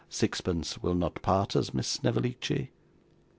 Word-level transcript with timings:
Sixpence 0.09 0.81
will 0.81 0.95
not 0.95 1.21
part 1.21 1.55
us, 1.55 1.75
Miss 1.75 1.87
Snevellicci? 1.87 2.71